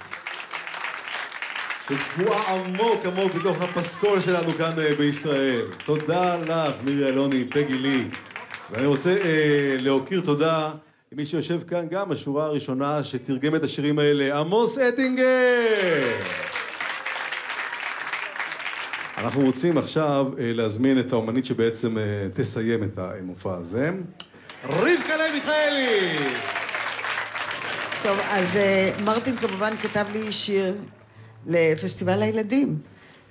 [1.89, 5.65] שקפואה עמוק עמוק בתוך הפסקול שלנו כאן אה, בישראל.
[5.85, 8.03] תודה לך, מירי אלוני, פגי לי.
[8.71, 10.71] ואני רוצה אה, להוקיר תודה
[11.11, 16.11] למי שיושב כאן גם בשורה הראשונה שתרגם את השירים האלה, עמוס אטינגר!
[19.17, 22.03] אנחנו רוצים עכשיו אה, להזמין את האומנית שבעצם אה,
[22.33, 23.91] תסיים את המופע הזה.
[24.63, 26.56] רבקה לוי מיכאלי!
[28.07, 30.75] טוב, אז uh, מרטין כמובן כתב לי שיר
[31.47, 32.79] לפסטיבל הילדים,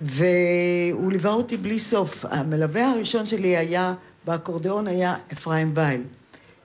[0.01, 2.25] והוא ליווה אותי בלי סוף.
[2.31, 6.03] המלווה הראשון שלי היה, באקורדיאון היה אפרים וייל.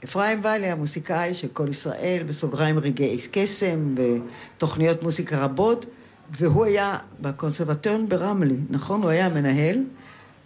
[0.03, 5.85] אפרים וייל היה מוסיקאי של כל ישראל, בסוגריים רגעי קסם, בתוכניות מוזיקה רבות,
[6.29, 9.03] והוא היה בקונסרבטוריון ברמלי, נכון?
[9.03, 9.83] הוא היה המנהל,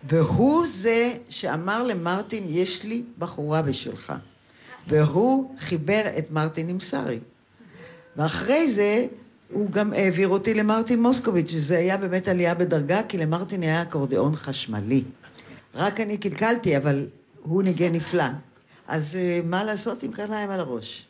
[0.10, 4.14] והוא זה שאמר למרטין, יש לי בחורה בשבילך.
[4.88, 7.20] והוא חיבר את מרטין עם שרי.
[8.18, 9.06] ואחרי זה
[9.52, 14.36] הוא גם העביר אותי למרטין מוסקוביץ', שזה היה באמת עלייה בדרגה, כי למרטין היה אקורדיאון
[14.36, 15.04] חשמלי.
[15.76, 17.08] רק אני קלקלתי, אבל
[17.44, 18.24] הוא ניגן נפלא.
[18.88, 21.06] אז אה, מה לעשות עם קרניים על הראש?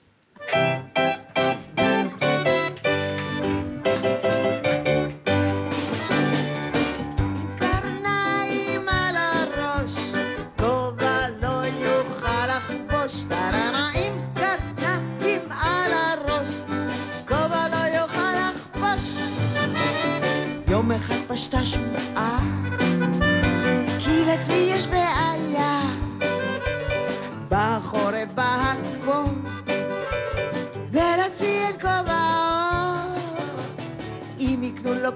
[31.46, 32.36] ולעצמי אין כובע
[33.10, 33.16] אור.
[34.40, 35.12] אם יקנו לו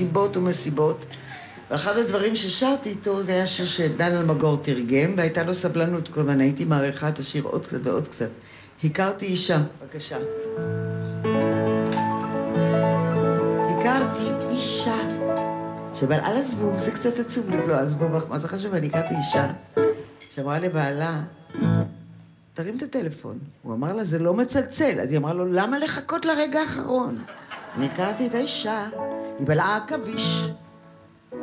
[0.00, 1.04] המון נסיבות ומסיבות.
[1.70, 6.40] ואחד הדברים ששרתי איתו זה היה שיר שדן אלמגור תרגם, והייתה לו סבלנות כל הזמן,
[6.40, 8.28] הייתי מעריכה את השיר עוד קצת ועוד קצת.
[8.84, 10.16] הכרתי אישה, בבקשה.
[13.68, 14.96] הכרתי אישה,
[16.06, 18.74] אבל על הזבוב זה קצת עצוב לבלוע הזבוב, אך מה זה חשוב?
[18.74, 19.46] אני הכרתי אישה
[20.34, 21.22] שאמרה לבעלה,
[22.54, 23.38] תרים את הטלפון.
[23.62, 25.00] הוא אמר לה, זה לא מצלצל.
[25.00, 27.24] אז היא אמרה לו, למה לחכות לרגע האחרון?
[27.76, 28.86] אני הכרתי את האישה,
[29.38, 30.50] היא בלעה עכביש.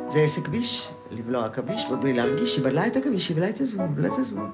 [0.08, 3.94] זה עסק ביש, לבלוע עכביש ובלי להרגיש, היא בלעה את העכביש, היא בלעה את הזבוב,
[3.94, 4.48] בלעה את הזבוב.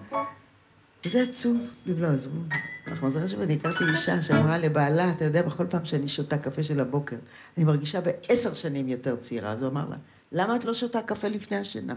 [1.07, 2.49] וזה עצוב לבלוע זבוב.
[2.87, 6.81] אנחנו מזל שאני הכרתי אישה שאמרה לבעלה, אתה יודע, בכל פעם שאני שותה קפה של
[6.81, 7.17] הבוקר,
[7.57, 9.53] אני מרגישה בעשר שנים יותר צעירה.
[9.53, 9.97] אז הוא אמר לה,
[10.33, 11.95] למה את לא שותה קפה לפני השינה?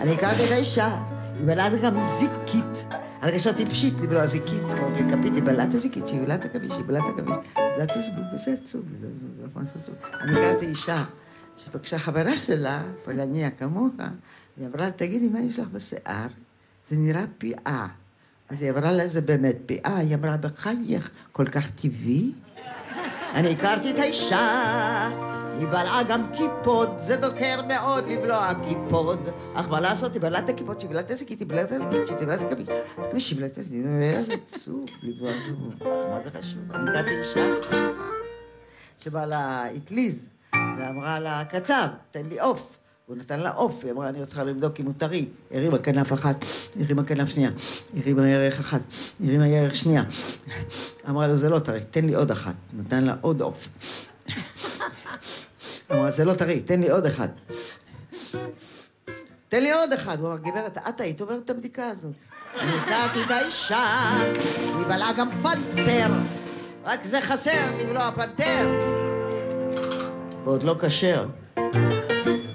[0.00, 0.98] אני הכרתי את האישה,
[1.34, 2.94] היא בלעה גם זיקית.
[3.20, 6.84] הרגשתי פשיט לבלוע זיקית, כמו בכפית, היא בלעה את הזיקית, שהיא בלעה את הכביש, היא
[6.84, 7.36] בלעה את הכביש,
[7.82, 8.84] את הזבוב, וזה עצוב,
[10.20, 11.04] אני הכרתי אישה
[11.56, 13.92] שפגשה חברה שלה, פולניה כמוך,
[14.56, 16.26] והיא אמרה, תגידי, מה יש לך בשיער?
[16.88, 17.88] זה נראה פאה.
[18.48, 19.96] אז היא אמרה לה, זה באמת פאה.
[19.96, 22.32] היא אמרה, בחייך, כל כך טבעי.
[23.34, 25.10] אני הכרתי את האישה,
[25.60, 29.18] היא בלעה גם קיפוד, זה דוקר מאוד לבלוע קיפוד.
[29.54, 32.06] אך מה לעשות, היא בלעה את הקיפוד, שהיא בלעה את הזיקית, היא בלעה את הזיקית,
[32.06, 33.28] שהיא בלעה את הכביש.
[33.28, 34.24] שהיא בלעה את הזיקית, זה
[34.56, 35.74] עצוב לבלוע זבוב.
[35.88, 36.72] מה זה חשוב?
[36.74, 37.44] אני הכרתי אישה
[39.00, 42.76] שבאה לאטליז, ואמרה לה, קצב, תן לי עוף.
[43.06, 45.28] הוא נתן לה עוף, היא אמרה, אני צריכה לבדוק אם הוא טרי.
[45.50, 46.44] הרימה כנף אחת,
[46.80, 47.50] הרימה כנף שנייה,
[47.96, 48.80] הרימה ירך אחת,
[49.24, 50.02] הרימה ירך שנייה.
[51.08, 52.54] אמרה לו, זה לא טרי, תן לי עוד אחת.
[52.72, 53.68] נתן לה עוד עוף.
[55.92, 57.28] אמרה, זה לא טרי, תן לי עוד אחד.
[59.48, 60.20] תן לי עוד אחד.
[60.20, 62.12] הוא אמר, גברת, את היית עוברת את הבדיקה הזאת.
[62.60, 64.10] אני הכרתי את האישה,
[64.66, 66.08] היא בלעה גם פנתר.
[66.84, 68.68] רק זה חסר, לבלוע פנתר.
[70.44, 71.26] ועוד לא כשר.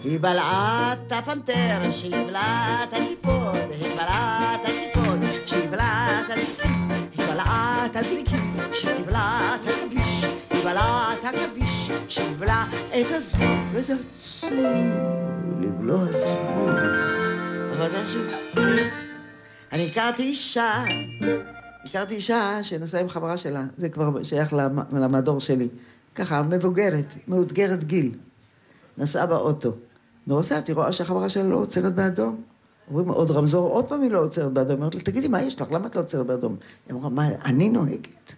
[0.03, 6.31] היא בלעה את הפנתר, שהיא בלעה את הקיפוד, היא בלעה את הקיפוד, שהיא בלעה את
[6.31, 10.25] הזיקים, היא בלעה את הזיקים, שהיא בלעה את הכביש,
[10.73, 12.67] את הכביש, שהיא בלעה
[13.01, 14.49] את הזבוב, וזה עצוב,
[15.79, 16.09] זבוב.
[17.71, 18.89] אבל זה.
[19.73, 20.83] אני הכרתי אישה,
[21.85, 24.53] הכרתי אישה שנסעה עם חברה שלה, זה כבר שייך
[24.91, 25.69] למדור שלי,
[26.15, 28.11] ככה, מבוגרת, מאותגרת גיל.
[28.97, 29.71] נסעה באוטו.
[30.27, 32.41] נוסעת, היא רואה שהחברה שלה לא עוצרת באדום.
[32.89, 34.77] אומרים, עוד רמזור, עוד פעם היא לא עוצרת באדום.
[34.77, 35.71] אומרת לה, תגידי, מה יש לך?
[35.71, 36.55] למה את לא עוצרת באדום?
[36.87, 38.33] היא אמרה, מה, אני נוהגת.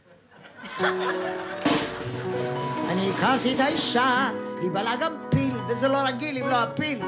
[2.90, 4.30] אני הכרתי את האישה,
[4.62, 7.00] היא בלעה גם פיל, וזה לא רגיל אם לא הפיל.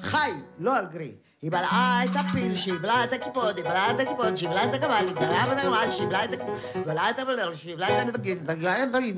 [0.00, 1.12] חי, לא על גריל.
[1.42, 4.74] היא בלעה את הפיל, שהיא בלעה את הקיפוד, היא בלעה את הקיפוד, שהיא בלעה את
[4.74, 8.02] הקבל, היא בלעה את הקבל, שהיא בלעה את הקבל, שהיא בלעה את הבלר, שהיא בלעה
[8.02, 9.14] את הבגיל, שהיא בלעה את הבגיל,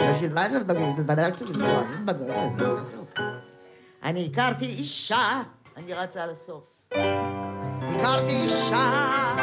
[4.03, 5.43] אני הכרתי אישה,
[5.77, 6.65] אני רצה לסוף.
[7.83, 9.35] הכרתי אישה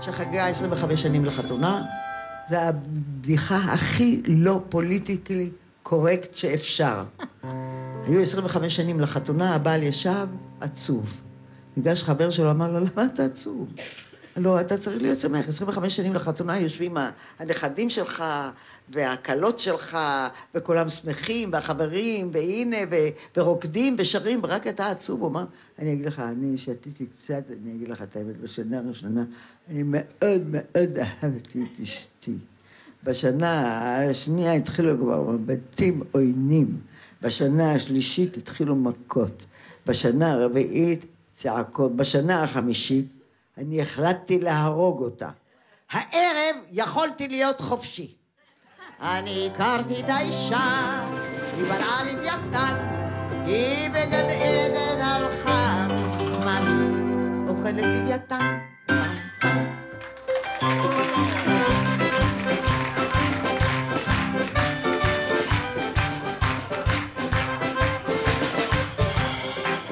[0.00, 1.82] שחגגה 25 שנים לחתונה,
[2.50, 5.50] זו הבדיחה הכי לא פוליטיקלי
[5.82, 7.04] קורקט שאפשר.
[8.06, 10.26] היו 25 שנים לחתונה, הבעל ישב
[10.60, 11.20] עצוב.
[11.76, 13.68] ניגש חבר שלו, אמר לו, למה אתה עצוב?
[14.36, 15.48] לא, אתה צריך להיות שמח.
[15.48, 16.96] 25 שנים לחתונה יושבים
[17.38, 18.24] הנכדים שלך
[18.88, 19.98] והכלות שלך,
[20.54, 22.76] וכולם שמחים, והחברים, והנה,
[23.36, 25.20] ורוקדים ושרים, ורק אתה עצוב.
[25.20, 25.44] הוא אמר,
[25.78, 29.24] אני אגיד לך, אני שתיתי קצת, אני אגיד לך את האמת, בשנה הראשונה,
[29.70, 32.11] אני מאוד מאוד אהבתי את אשתי.
[33.04, 36.80] בשנה השנייה התחילו כבר מבטים עוינים.
[37.22, 39.44] בשנה השלישית התחילו מכות.
[39.86, 41.96] בשנה הרביעית צעקות.
[41.96, 43.06] בשנה החמישית
[43.58, 45.28] אני החלטתי להרוג אותה.
[45.90, 48.14] הערב יכולתי להיות חופשי.
[49.02, 51.00] אני הכרתי את האישה,
[51.56, 52.74] היא בלעה לוויתן,
[53.46, 58.58] היא בגן עדן הלכה מזמן, אוכלת לוויתן.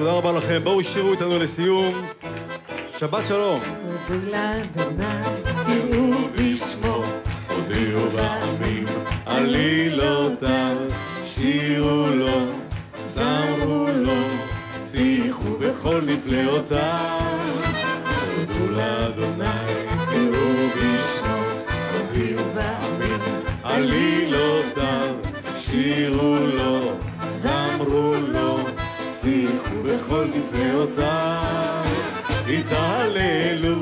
[0.03, 0.61] תודה רבה לכם.
[0.63, 2.01] בואו שירו איתנו לסיום.
[2.99, 3.59] שבת שלום.
[11.23, 12.45] שירו לו,
[13.05, 14.13] זמרו לו,
[14.91, 17.39] שיחו בכל נפלאותיו.
[18.37, 19.45] הודו לאדוני,
[20.11, 21.43] קראו בשמו,
[21.93, 23.19] הודיעו בעמים
[23.63, 25.15] עלילותיו,
[25.55, 26.93] שירו לו,
[27.31, 28.70] זמרו לו,
[29.21, 31.83] שיחו בכל נפלאותיו.
[32.47, 33.75] התהללו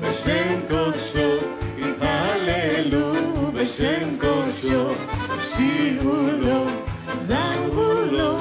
[0.00, 1.30] בשם קודשו,
[1.78, 3.12] התהללו
[3.54, 4.88] בשם קודשו,
[5.42, 6.64] שירו לו,
[7.18, 8.38] זמרו לו,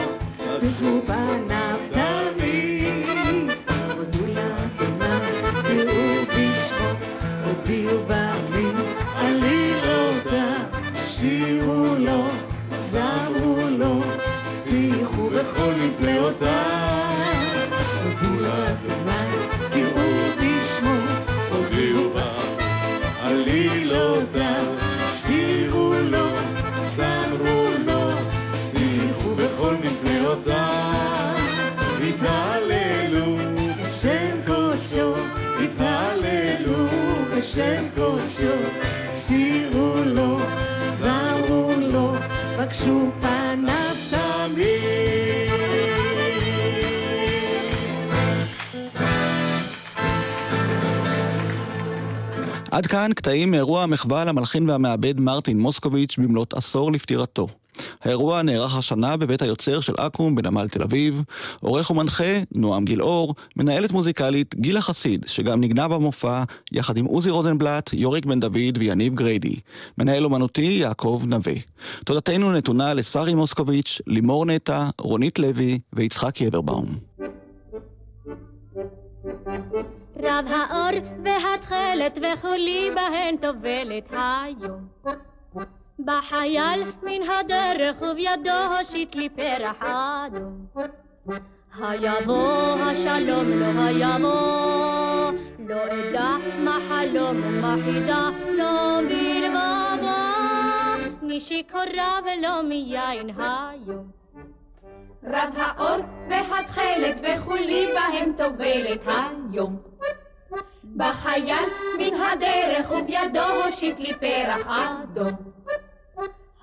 [0.62, 3.51] דברו פניו תמיד.
[3.97, 6.89] הודו לאדוני, קראו בשמו,
[7.45, 8.76] הודיעו בעמים
[9.16, 10.66] עלילותיו,
[11.08, 12.24] שירו לו,
[12.82, 13.34] זמרו לו,
[15.36, 16.49] בכל נפלאותיו.
[18.03, 20.95] הודו לאדוני, קראו בשמו,
[21.49, 22.13] הודיעו
[23.21, 24.65] עלילותיו,
[25.15, 26.27] שירו לו,
[26.95, 28.11] זמרו לו,
[28.69, 31.36] שיחו בכל נפלאותיו.
[32.07, 33.38] התהללו
[33.81, 35.13] בשם קודשו,
[35.63, 36.88] התהללו
[37.38, 38.55] בשם קודשו,
[39.15, 40.39] שירו לו,
[40.93, 42.13] זמרו לו,
[42.59, 45.05] בקשו פניו תמיד.
[52.72, 57.47] עד כאן קטעים מאירוע המחווה למלחין והמעבד מרטין מוסקוביץ' במלאת עשור לפטירתו.
[58.01, 61.22] האירוע נערך השנה בבית היוצר של אקו"ם בנמל תל אביב.
[61.59, 67.93] עורך ומנחה, נועם גילאור, מנהלת מוזיקלית, גילה חסיד, שגם נגנה במופע, יחד עם עוזי רוזנבלט,
[67.93, 69.55] יוריק בן דוד ויניב גריידי.
[69.97, 71.53] מנהל אומנותי, יעקב נווה.
[72.05, 76.95] תודתנו נתונה לשרי מוסקוביץ', לימור נטע, רונית לוי ויצחק יברבאום.
[80.20, 84.88] רב האור והתכלת וכולי בהן טובלת היום.
[85.99, 90.66] בחייל מן הדרך ובידו הושיט לי פרח אדום.
[91.80, 100.07] היבוא השלום לא היבוא, לא אדע מה חלום ומה חידה, לא מלבבו,
[101.22, 104.24] משיכורה ולא מיין היום.
[105.28, 109.78] רב האור והתכלת וכולי בהם טובלת היום.
[110.95, 115.32] בחייל מן הדרך ובידו הושיט לי פרח אדום.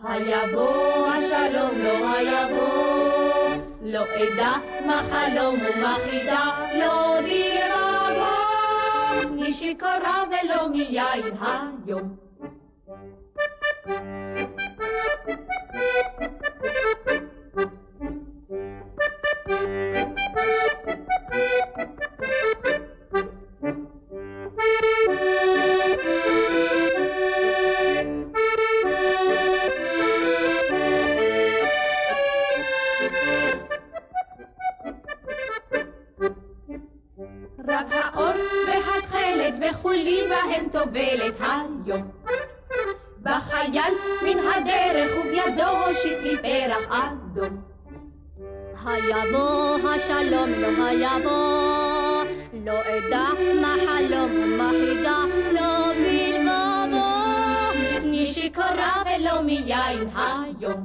[0.04, 4.52] היבוא השלום לא היבוא, לא אדע
[4.86, 8.32] מה חלום ומה חידה, לא בלבבו,
[9.34, 12.16] משיכורה ולא מיין היום.
[17.06, 17.21] רב
[50.92, 52.26] השלום
[52.64, 53.28] לא אדע
[53.60, 57.08] מה חלום ומה חידה, לא בלבבו,
[58.04, 60.81] משיכורה ולא מיין היום.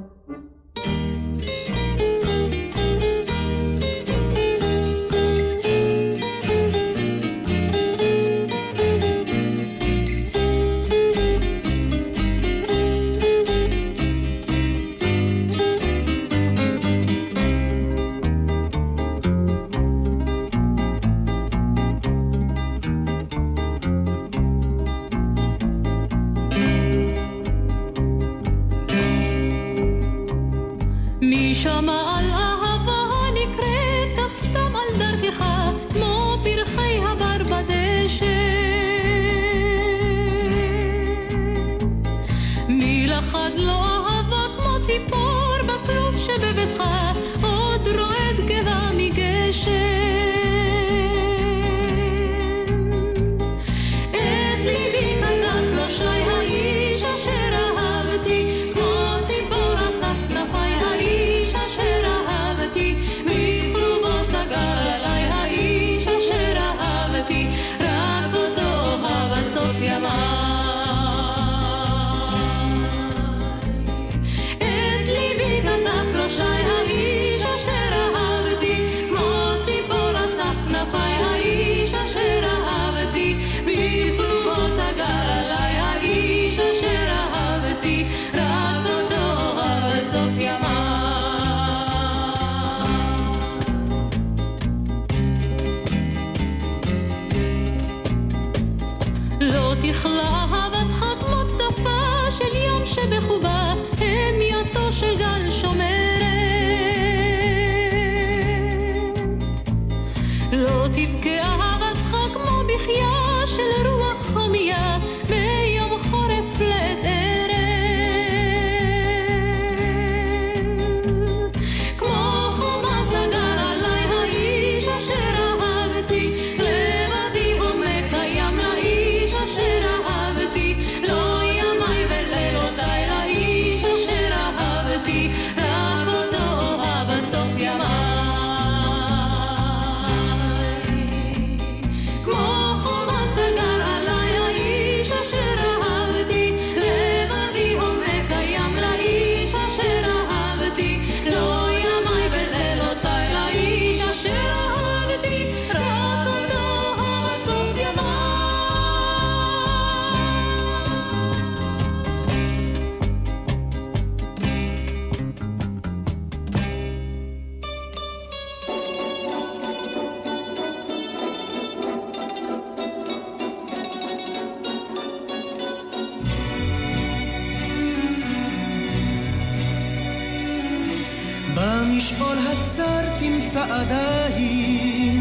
[182.78, 185.20] הצרת תמצא עדיין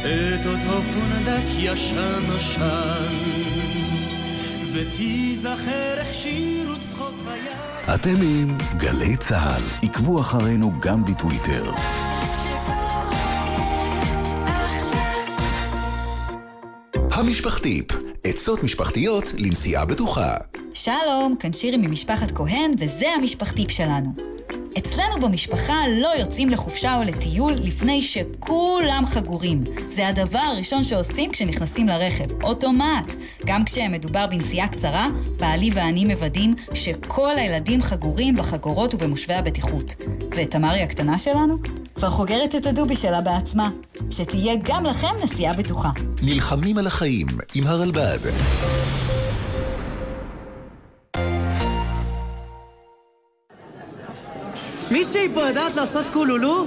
[0.00, 3.14] את אותו פונדק ישן נושן
[4.72, 11.72] ותיזכר איך שירו צחוק ויד אתם עם גלי צה"ל, עקבו אחרינו גם בטוויטר.
[17.10, 17.86] המשפחתיפ,
[18.24, 20.34] עצות משפחתיות לנסיעה בטוחה.
[20.74, 24.29] שלום, כאן שירי ממשפחת כהן, וזה המשפחתיפ שלנו.
[24.78, 29.64] אצלנו במשפחה לא יוצאים לחופשה או לטיול לפני שכולם חגורים.
[29.88, 33.14] זה הדבר הראשון שעושים כשנכנסים לרכב, אוטומט.
[33.46, 39.94] גם כשמדובר בנסיעה קצרה, בעלי ואני מוודאים שכל הילדים חגורים בחגורות ובמושבי הבטיחות.
[40.36, 41.58] ותמרי הקטנה שלנו
[41.94, 43.70] כבר חוגרת את הדובי שלה בעצמה.
[44.10, 45.90] שתהיה גם לכם נסיעה בטוחה.
[46.22, 48.18] נלחמים על החיים עם הרלב"ד.
[54.90, 56.66] מישהי פה יודעת לעשות קולולו?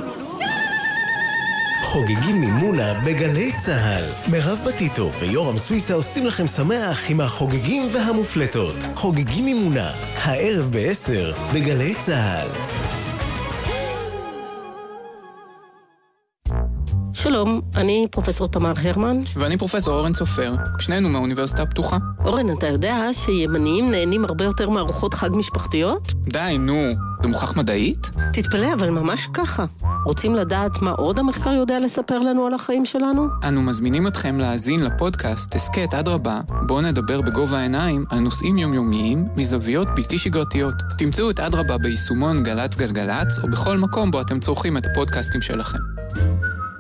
[1.82, 4.32] חוגגים מימונה בגלי צה"ל.
[4.32, 8.76] מירב בטיטו ויורם סוויסה עושים לכם שמח עם החוגגים והמופלטות.
[8.96, 12.93] חוגגים מימונה, הערב ב-10 בגלי צה"ל.
[17.24, 19.18] שלום, אני פרופסור תמר הרמן.
[19.36, 21.98] ואני פרופסור אורן סופר, שנינו מהאוניברסיטה הפתוחה.
[22.26, 26.14] אורן, אתה יודע שימניים נהנים הרבה יותר מארוחות חג משפחתיות?
[26.14, 26.88] די, נו,
[27.22, 28.10] זה מוכח מדעית?
[28.34, 29.66] תתפלא, אבל ממש ככה.
[30.06, 33.28] רוצים לדעת מה עוד המחקר יודע לספר לנו על החיים שלנו?
[33.48, 39.88] אנו מזמינים אתכם להאזין לפודקאסט הסכת אדרבה, בו נדבר בגובה העיניים על נושאים יומיומיים מזוויות
[39.96, 40.76] בלתי שגרתיות.
[40.98, 45.80] תמצאו את אדרבה ביישומון גל"צ גלגלצ, או בכל מקום בו אתם צורכים את הפודקאסטים שלכם.